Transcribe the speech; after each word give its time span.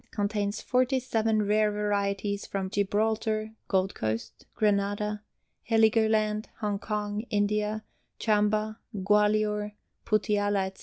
Contains 0.09 0.61
47 0.63 1.43
rare 1.45 1.69
varieties 1.71 2.47
from 2.47 2.71
Gibraltar, 2.71 3.51
Gold 3.67 3.93
Coast, 3.93 4.47
Grenada, 4.55 5.21
Heligoland, 5.69 6.47
Hong 6.59 6.79
Kong, 6.79 7.21
India, 7.29 7.83
Chamba, 8.19 8.77
Gwalior, 8.95 9.73
Puttialla, 10.03 10.65
etc. 10.65 10.79